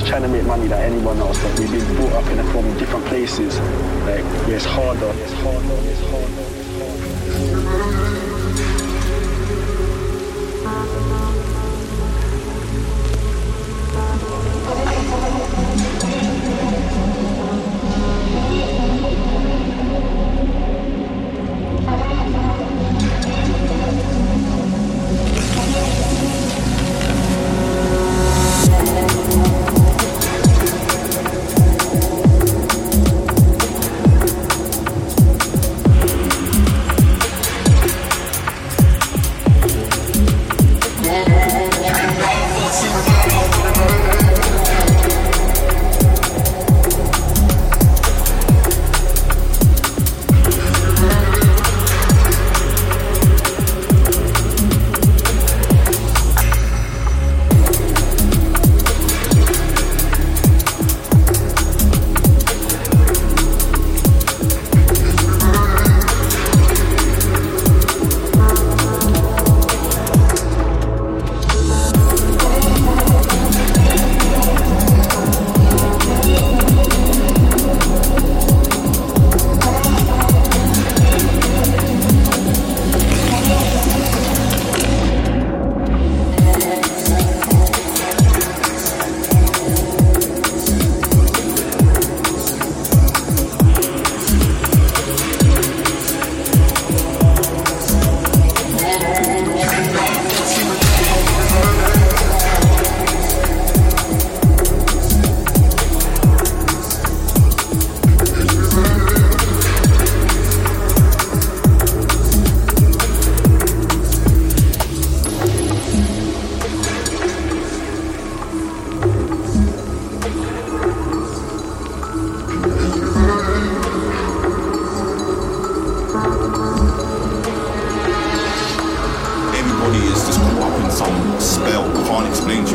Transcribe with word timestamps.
just 0.00 0.10
trying 0.10 0.22
to 0.22 0.28
make 0.28 0.44
money 0.44 0.66
like 0.66 0.80
anyone 0.80 1.18
else. 1.18 1.42
Like 1.44 1.58
we've 1.58 1.70
been 1.70 1.96
brought 1.96 2.24
up 2.24 2.26
in 2.32 2.38
a 2.38 2.44
from 2.52 2.78
different 2.78 3.04
places, 3.06 3.58
like 4.06 4.24
it's 4.48 4.64
harder, 4.64 5.10
it's 5.20 5.32
harder, 5.34 5.76
it's 5.90 6.00
harder. 6.10 6.49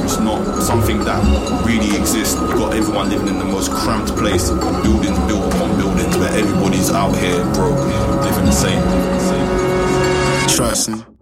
It's 0.04 0.20
not 0.20 0.62
something 0.62 1.00
that 1.06 1.22
really 1.66 1.96
exists. 1.98 2.36
You 2.36 2.54
got 2.54 2.74
everyone 2.76 3.10
living 3.10 3.28
in 3.28 3.40
the 3.40 3.46
most 3.46 3.72
cramped 3.72 4.16
place, 4.16 4.50
buildings 4.50 5.18
built 5.28 5.54
upon 5.54 5.78
buildings, 5.78 6.18
where 6.18 6.30
everybody's 6.30 6.92
out 6.92 7.16
here 7.16 7.44
broke, 7.54 7.80
living 8.24 8.46
the 8.46 8.52
same. 8.52 8.82
Trust 10.48 10.90
me. 10.90 11.15